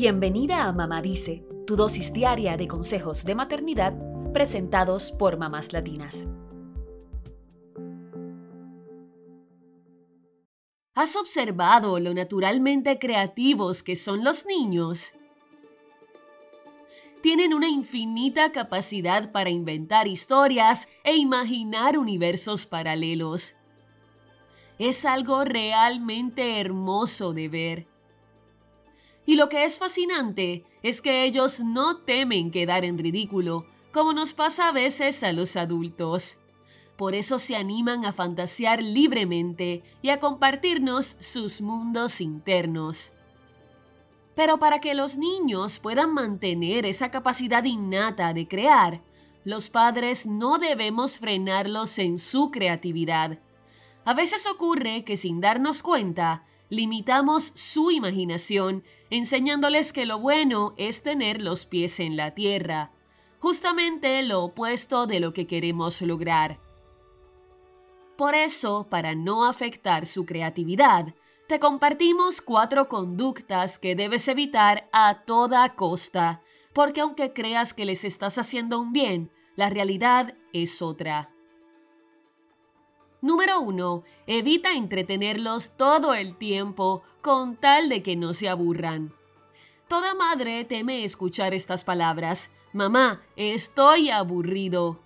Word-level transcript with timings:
Bienvenida 0.00 0.68
a 0.68 0.72
Mamá 0.72 1.02
Dice, 1.02 1.44
tu 1.66 1.74
dosis 1.74 2.12
diaria 2.12 2.56
de 2.56 2.68
consejos 2.68 3.24
de 3.24 3.34
maternidad 3.34 3.94
presentados 4.32 5.10
por 5.10 5.38
mamás 5.38 5.72
latinas. 5.72 6.28
¿Has 10.94 11.16
observado 11.16 11.98
lo 11.98 12.14
naturalmente 12.14 13.00
creativos 13.00 13.82
que 13.82 13.96
son 13.96 14.22
los 14.22 14.46
niños? 14.46 15.14
Tienen 17.20 17.52
una 17.52 17.66
infinita 17.66 18.52
capacidad 18.52 19.32
para 19.32 19.50
inventar 19.50 20.06
historias 20.06 20.88
e 21.02 21.16
imaginar 21.16 21.98
universos 21.98 22.66
paralelos. 22.66 23.56
Es 24.78 25.04
algo 25.04 25.42
realmente 25.42 26.60
hermoso 26.60 27.32
de 27.32 27.48
ver. 27.48 27.97
Y 29.28 29.36
lo 29.36 29.50
que 29.50 29.64
es 29.64 29.78
fascinante 29.78 30.64
es 30.82 31.02
que 31.02 31.24
ellos 31.24 31.60
no 31.60 31.98
temen 31.98 32.50
quedar 32.50 32.86
en 32.86 32.96
ridículo, 32.96 33.66
como 33.92 34.14
nos 34.14 34.32
pasa 34.32 34.68
a 34.68 34.72
veces 34.72 35.22
a 35.22 35.34
los 35.34 35.54
adultos. 35.56 36.38
Por 36.96 37.14
eso 37.14 37.38
se 37.38 37.54
animan 37.54 38.06
a 38.06 38.14
fantasear 38.14 38.82
libremente 38.82 39.82
y 40.00 40.08
a 40.08 40.18
compartirnos 40.18 41.18
sus 41.20 41.60
mundos 41.60 42.22
internos. 42.22 43.12
Pero 44.34 44.58
para 44.58 44.80
que 44.80 44.94
los 44.94 45.18
niños 45.18 45.78
puedan 45.78 46.14
mantener 46.14 46.86
esa 46.86 47.10
capacidad 47.10 47.64
innata 47.64 48.32
de 48.32 48.48
crear, 48.48 49.02
los 49.44 49.68
padres 49.68 50.24
no 50.24 50.56
debemos 50.56 51.18
frenarlos 51.18 51.98
en 51.98 52.18
su 52.18 52.50
creatividad. 52.50 53.38
A 54.06 54.14
veces 54.14 54.46
ocurre 54.46 55.04
que 55.04 55.18
sin 55.18 55.42
darnos 55.42 55.82
cuenta, 55.82 56.47
limitamos 56.68 57.52
su 57.54 57.90
imaginación 57.90 58.84
enseñándoles 59.10 59.92
que 59.92 60.06
lo 60.06 60.18
bueno 60.18 60.74
es 60.76 61.02
tener 61.02 61.40
los 61.40 61.66
pies 61.66 62.00
en 62.00 62.16
la 62.16 62.34
tierra, 62.34 62.92
justamente 63.38 64.22
lo 64.22 64.42
opuesto 64.44 65.06
de 65.06 65.20
lo 65.20 65.32
que 65.32 65.46
queremos 65.46 66.02
lograr. 66.02 66.60
Por 68.16 68.34
eso, 68.34 68.88
para 68.90 69.14
no 69.14 69.46
afectar 69.46 70.04
su 70.04 70.26
creatividad, 70.26 71.14
te 71.46 71.60
compartimos 71.60 72.42
cuatro 72.42 72.88
conductas 72.88 73.78
que 73.78 73.94
debes 73.94 74.28
evitar 74.28 74.88
a 74.92 75.22
toda 75.24 75.74
costa, 75.76 76.42
porque 76.74 77.00
aunque 77.00 77.32
creas 77.32 77.72
que 77.72 77.86
les 77.86 78.04
estás 78.04 78.36
haciendo 78.36 78.80
un 78.80 78.92
bien, 78.92 79.30
la 79.56 79.70
realidad 79.70 80.34
es 80.52 80.82
otra. 80.82 81.30
Número 83.20 83.60
1. 83.60 84.04
Evita 84.28 84.74
entretenerlos 84.74 85.70
todo 85.70 86.14
el 86.14 86.36
tiempo 86.36 87.02
con 87.20 87.56
tal 87.56 87.88
de 87.88 88.00
que 88.00 88.14
no 88.14 88.32
se 88.32 88.48
aburran. 88.48 89.12
Toda 89.88 90.14
madre 90.14 90.64
teme 90.64 91.02
escuchar 91.02 91.52
estas 91.52 91.82
palabras. 91.82 92.50
Mamá, 92.72 93.20
estoy 93.34 94.10
aburrido. 94.10 95.00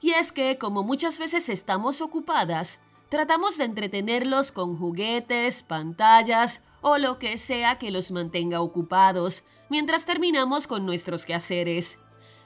Y 0.00 0.10
es 0.10 0.32
que, 0.32 0.58
como 0.58 0.82
muchas 0.82 1.20
veces 1.20 1.48
estamos 1.48 2.00
ocupadas, 2.00 2.80
tratamos 3.08 3.58
de 3.58 3.64
entretenerlos 3.64 4.50
con 4.50 4.76
juguetes, 4.76 5.62
pantallas 5.62 6.64
o 6.80 6.98
lo 6.98 7.20
que 7.20 7.38
sea 7.38 7.78
que 7.78 7.92
los 7.92 8.10
mantenga 8.10 8.60
ocupados, 8.60 9.44
mientras 9.68 10.04
terminamos 10.04 10.66
con 10.66 10.84
nuestros 10.84 11.26
quehaceres. 11.26 12.00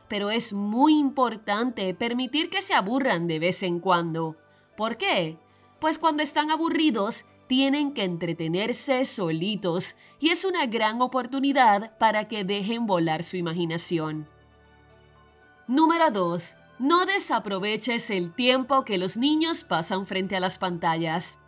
Pero 0.09 0.29
es 0.29 0.53
muy 0.53 0.99
importante 0.99 1.95
permitir 1.95 2.51
que 2.51 2.61
se 2.61 2.75
aburran 2.75 3.27
de 3.27 3.39
vez 3.39 3.63
en 3.63 3.81
cuando. 3.81 4.37
¿Por 4.77 4.97
qué? 4.97 5.39
Pues 5.81 5.99
cuando 5.99 6.23
están 6.23 6.51
aburridos, 6.51 7.25
tienen 7.47 7.93
que 7.93 8.05
entretenerse 8.05 9.05
solitos 9.05 9.95
y 10.19 10.31
es 10.31 10.45
una 10.45 10.67
gran 10.67 11.01
oportunidad 11.01 11.97
para 11.99 12.29
que 12.29 12.45
dejen 12.45 12.87
volar 12.87 13.23
su 13.23 13.37
imaginación. 13.37 14.29
Número 15.69 16.11
2. 16.11 16.55
No 16.79 17.07
desaproveches 17.07 18.11
el 18.11 18.35
tiempo 18.35 18.85
que 18.85 18.99
los 18.99 19.17
niños 19.17 19.65
pasan 19.65 20.07
frente 20.07 20.37
a 20.37 20.41
las 20.41 20.59
pantallas. 20.59 21.39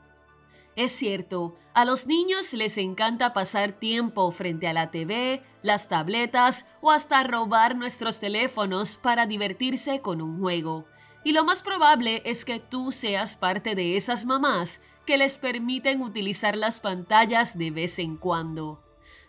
Es 0.75 0.93
cierto, 0.93 1.57
a 1.75 1.85
los 1.85 2.07
niños 2.07 2.53
les 2.53 2.79
encanta 2.79 3.33
pasar 3.33 3.73
tiempo 3.73 4.31
frente 4.31 4.69
a 4.69 4.73
la 4.73 4.91
TV, 4.91 5.43
las 5.63 5.89
tabletas 5.89 6.67
o 6.81 6.93
hasta 6.93 7.23
robar 7.25 7.77
nuestros 7.77 8.21
teléfonos 8.21 8.97
para 8.97 9.27
divertirse 9.27 10.01
con 10.01 10.23
un 10.23 10.41
juego. 10.41 10.87
Y 11.25 11.33
lo 11.33 11.45
más 11.45 11.63
probable 11.63 12.23
es 12.25 12.45
que 12.45 12.61
tú 12.61 12.93
seas 12.93 13.37
parte 13.37 13.75
de 13.75 13.97
esas 13.97 14.25
mamás 14.25 14.81
que 15.05 15.19
les 15.19 15.39
permiten 15.39 16.03
utilizar 16.03 16.57
las 16.57 16.81
pantallas 16.81 17.57
de 17.57 17.71
vez 17.71 17.99
en 17.99 18.17
cuando. 18.17 18.83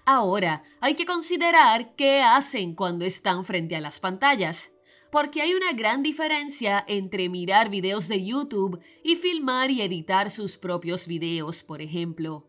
Ahora, 0.05 0.63
hay 0.81 0.95
que 0.95 1.05
considerar 1.05 1.95
qué 1.95 2.21
hacen 2.21 2.73
cuando 2.73 3.05
están 3.05 3.45
frente 3.45 3.75
a 3.75 3.81
las 3.81 3.99
pantallas, 3.99 4.73
porque 5.11 5.41
hay 5.41 5.53
una 5.53 5.71
gran 5.73 6.03
diferencia 6.03 6.83
entre 6.87 7.29
mirar 7.29 7.69
videos 7.69 8.07
de 8.07 8.23
YouTube 8.23 8.79
y 9.03 9.15
filmar 9.15 9.71
y 9.71 9.81
editar 9.81 10.29
sus 10.29 10.57
propios 10.57 11.07
videos, 11.07 11.63
por 11.63 11.81
ejemplo. 11.81 12.47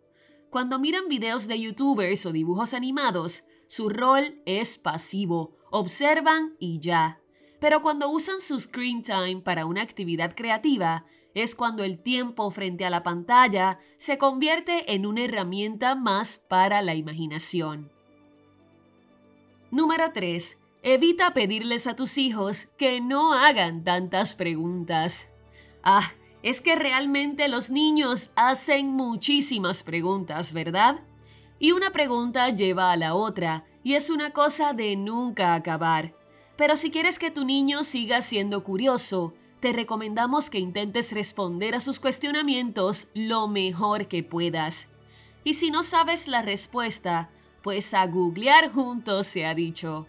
Cuando 0.50 0.78
miran 0.78 1.08
videos 1.08 1.46
de 1.46 1.60
youtubers 1.60 2.26
o 2.26 2.32
dibujos 2.32 2.74
animados, 2.74 3.44
su 3.66 3.88
rol 3.88 4.42
es 4.46 4.78
pasivo, 4.78 5.56
observan 5.70 6.56
y 6.58 6.80
ya. 6.80 7.19
Pero 7.60 7.82
cuando 7.82 8.08
usan 8.08 8.40
su 8.40 8.58
screen 8.58 9.02
time 9.02 9.42
para 9.42 9.66
una 9.66 9.82
actividad 9.82 10.34
creativa, 10.34 11.04
es 11.34 11.54
cuando 11.54 11.84
el 11.84 12.02
tiempo 12.02 12.50
frente 12.50 12.84
a 12.84 12.90
la 12.90 13.02
pantalla 13.02 13.78
se 13.98 14.18
convierte 14.18 14.94
en 14.94 15.06
una 15.06 15.22
herramienta 15.22 15.94
más 15.94 16.38
para 16.38 16.82
la 16.82 16.94
imaginación. 16.94 17.92
Número 19.70 20.10
3. 20.12 20.58
Evita 20.82 21.34
pedirles 21.34 21.86
a 21.86 21.94
tus 21.94 22.18
hijos 22.18 22.66
que 22.78 23.00
no 23.00 23.34
hagan 23.34 23.84
tantas 23.84 24.34
preguntas. 24.34 25.30
Ah, 25.82 26.12
es 26.42 26.60
que 26.60 26.74
realmente 26.74 27.48
los 27.48 27.70
niños 27.70 28.30
hacen 28.34 28.88
muchísimas 28.88 29.82
preguntas, 29.82 30.52
¿verdad? 30.54 31.00
Y 31.58 31.72
una 31.72 31.90
pregunta 31.90 32.48
lleva 32.48 32.90
a 32.90 32.96
la 32.96 33.14
otra, 33.14 33.66
y 33.82 33.94
es 33.94 34.08
una 34.08 34.30
cosa 34.30 34.72
de 34.72 34.96
nunca 34.96 35.54
acabar. 35.54 36.14
Pero 36.60 36.76
si 36.76 36.90
quieres 36.90 37.18
que 37.18 37.30
tu 37.30 37.46
niño 37.46 37.82
siga 37.84 38.20
siendo 38.20 38.62
curioso, 38.64 39.32
te 39.60 39.72
recomendamos 39.72 40.50
que 40.50 40.58
intentes 40.58 41.10
responder 41.10 41.74
a 41.74 41.80
sus 41.80 41.98
cuestionamientos 41.98 43.08
lo 43.14 43.48
mejor 43.48 44.08
que 44.08 44.22
puedas. 44.22 44.90
Y 45.42 45.54
si 45.54 45.70
no 45.70 45.82
sabes 45.82 46.28
la 46.28 46.42
respuesta, 46.42 47.30
pues 47.62 47.94
a 47.94 48.06
googlear 48.06 48.70
juntos 48.70 49.26
se 49.26 49.46
ha 49.46 49.54
dicho. 49.54 50.06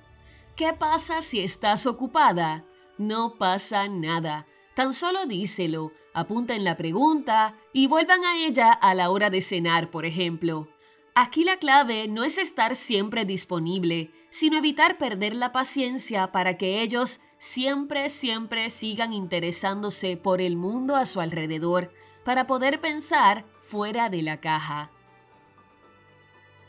¿Qué 0.58 0.74
pasa 0.74 1.22
si 1.22 1.40
estás 1.40 1.88
ocupada? 1.88 2.66
No 2.98 3.36
pasa 3.38 3.88
nada. 3.88 4.46
Tan 4.76 4.92
solo 4.92 5.28
díselo, 5.28 5.94
apunta 6.14 6.54
en 6.54 6.66
la 6.66 6.76
pregunta 6.76 7.56
y 7.72 7.88
vuelvan 7.88 8.26
a 8.26 8.36
ella 8.36 8.74
a 8.74 8.94
la 8.94 9.10
hora 9.10 9.30
de 9.30 9.40
cenar, 9.40 9.90
por 9.90 10.06
ejemplo. 10.06 10.68
Aquí 11.16 11.46
la 11.46 11.56
clave 11.56 12.10
no 12.10 12.26
es 12.26 12.38
estar 12.38 12.76
siempre 12.76 13.24
disponible, 13.24 14.12
sino 14.32 14.58
evitar 14.58 14.98
perder 14.98 15.36
la 15.36 15.52
paciencia 15.52 16.32
para 16.32 16.58
que 16.58 16.82
ellos 16.82 17.20
siempre, 17.38 18.10
siempre 18.10 18.70
sigan 18.70 19.14
interesándose 19.14 20.18
por 20.18 20.42
el 20.42 20.56
mundo 20.56 20.96
a 20.96 21.06
su 21.06 21.20
alrededor, 21.20 21.94
para 22.24 22.48
poder 22.48 22.80
pensar 22.80 23.46
fuera 23.60 24.10
de 24.10 24.22
la 24.22 24.40
caja. 24.40 24.90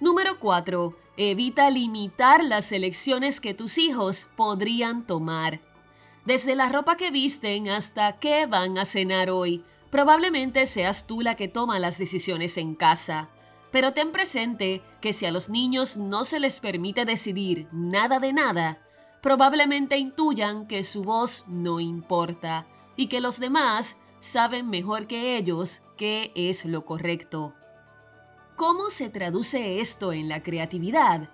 Número 0.01 0.41
4. 0.41 0.97
Evita 1.17 1.71
limitar 1.71 2.43
las 2.43 2.73
elecciones 2.73 3.41
que 3.41 3.55
tus 3.55 3.79
hijos 3.79 4.29
podrían 4.35 5.07
tomar. 5.07 5.61
Desde 6.25 6.57
la 6.57 6.69
ropa 6.69 6.97
que 6.97 7.11
visten 7.11 7.69
hasta 7.69 8.19
qué 8.19 8.47
van 8.47 8.77
a 8.79 8.85
cenar 8.85 9.31
hoy, 9.31 9.65
probablemente 9.91 10.67
seas 10.67 11.07
tú 11.07 11.21
la 11.21 11.37
que 11.37 11.49
toma 11.49 11.79
las 11.79 11.99
decisiones 11.99 12.57
en 12.57 12.75
casa. 12.75 13.29
Pero 13.73 13.93
ten 13.95 14.13
presente 14.13 14.83
que 15.01 15.13
si 15.13 15.27
a 15.27 15.33
los 15.33 15.49
niños 15.49 15.97
no 15.97 16.25
se 16.25 16.39
les 16.39 16.61
permite 16.61 17.05
decidir 17.05 17.69
nada 17.73 18.21
de 18.21 18.33
nada, 18.33 18.87
probablemente 19.23 19.97
intuyan 19.97 20.67
que 20.67 20.85
su 20.85 21.05
voz 21.05 21.45
no 21.49 21.81
importa 21.81 22.67
y 22.97 23.07
que 23.07 23.21
los 23.21 23.41
demás 23.41 23.97
saben 24.21 24.69
mejor 24.69 25.07
que 25.07 25.37
ellos 25.37 25.83
qué 25.97 26.33
es 26.35 26.67
lo 26.67 26.85
correcto. 26.85 27.55
¿Cómo 28.57 28.91
se 28.91 29.09
traduce 29.09 29.81
esto 29.81 30.13
en 30.13 30.29
la 30.29 30.43
creatividad? 30.43 31.31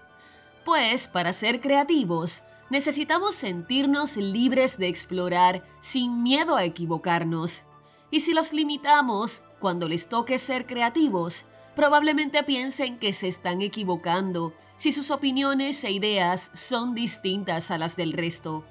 Pues 0.65 1.09
para 1.09 1.33
ser 1.33 1.61
creativos, 1.61 2.45
necesitamos 2.71 3.35
sentirnos 3.35 4.17
libres 4.17 4.79
de 4.79 4.87
explorar 4.89 5.65
sin 5.81 6.23
miedo 6.23 6.57
a 6.57 6.65
equivocarnos. 6.65 7.65
Y 8.11 8.21
si 8.21 8.33
los 8.33 8.53
limitamos, 8.53 9.43
cuando 9.59 9.89
les 9.89 10.09
toque 10.09 10.39
ser 10.39 10.67
creativos, 10.67 11.45
probablemente 11.79 12.43
piensen 12.43 12.99
que 12.99 13.13
se 13.13 13.29
están 13.29 13.63
equivocando 13.63 14.53
si 14.75 14.91
sus 14.91 15.13
opiniones 15.13 15.85
e 15.85 15.93
ideas 15.93 16.51
son 16.53 16.93
distintas 16.93 17.71
a 17.71 17.79
las 17.79 17.95
del 17.95 18.15
resto. 18.15 18.65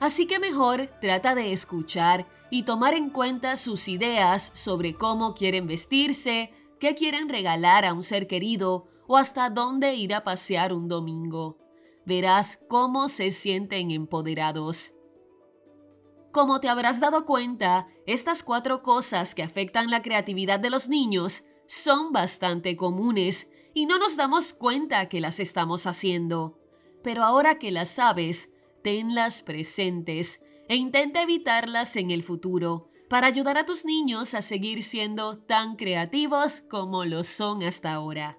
Así 0.00 0.26
que 0.26 0.38
mejor 0.38 0.90
trata 1.00 1.34
de 1.34 1.54
escuchar 1.54 2.26
y 2.50 2.64
tomar 2.64 2.92
en 2.92 3.08
cuenta 3.08 3.56
sus 3.56 3.88
ideas 3.88 4.50
sobre 4.52 4.92
cómo 4.92 5.32
quieren 5.32 5.66
vestirse, 5.66 6.52
qué 6.78 6.94
quieren 6.94 7.30
regalar 7.30 7.86
a 7.86 7.94
un 7.94 8.02
ser 8.02 8.26
querido 8.26 8.86
o 9.08 9.16
hasta 9.16 9.48
dónde 9.48 9.94
ir 9.94 10.12
a 10.12 10.22
pasear 10.22 10.74
un 10.74 10.88
domingo. 10.88 11.56
Verás 12.04 12.58
cómo 12.68 13.08
se 13.08 13.30
sienten 13.30 13.90
empoderados. 13.90 14.92
Como 16.32 16.60
te 16.60 16.68
habrás 16.68 17.00
dado 17.00 17.24
cuenta, 17.24 17.86
estas 18.06 18.42
cuatro 18.42 18.82
cosas 18.82 19.34
que 19.34 19.42
afectan 19.42 19.90
la 19.90 20.02
creatividad 20.02 20.60
de 20.60 20.68
los 20.68 20.90
niños 20.90 21.44
son 21.72 22.12
bastante 22.12 22.76
comunes 22.76 23.50
y 23.72 23.86
no 23.86 23.96
nos 23.96 24.18
damos 24.18 24.52
cuenta 24.52 25.08
que 25.08 25.22
las 25.22 25.40
estamos 25.40 25.86
haciendo. 25.86 26.58
Pero 27.02 27.24
ahora 27.24 27.58
que 27.58 27.70
las 27.70 27.88
sabes, 27.88 28.52
tenlas 28.84 29.40
presentes 29.40 30.44
e 30.68 30.76
intenta 30.76 31.22
evitarlas 31.22 31.96
en 31.96 32.10
el 32.10 32.22
futuro 32.22 32.90
para 33.08 33.26
ayudar 33.26 33.56
a 33.56 33.64
tus 33.64 33.86
niños 33.86 34.34
a 34.34 34.42
seguir 34.42 34.82
siendo 34.82 35.38
tan 35.38 35.76
creativos 35.76 36.60
como 36.60 37.06
lo 37.06 37.24
son 37.24 37.62
hasta 37.62 37.90
ahora. 37.94 38.38